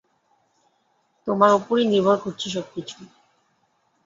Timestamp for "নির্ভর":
1.91-2.17